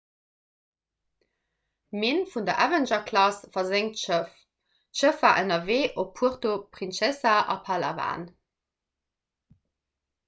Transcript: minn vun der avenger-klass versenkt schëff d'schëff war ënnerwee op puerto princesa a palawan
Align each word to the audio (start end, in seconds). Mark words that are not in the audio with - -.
minn 2.03 2.23
vun 2.31 2.47
der 2.47 2.57
avenger-klass 2.65 3.37
versenkt 3.57 4.01
schëff 4.05 4.33
d'schëff 4.39 5.21
war 5.27 5.37
ënnerwee 5.43 5.85
op 6.05 6.11
puerto 6.21 6.57
princesa 6.79 7.35
a 7.57 7.59
palawan 7.69 8.29